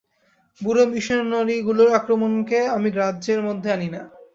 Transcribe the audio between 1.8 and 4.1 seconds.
আক্রমণকে আমি গ্রাহ্যের মধ্যে আনি না।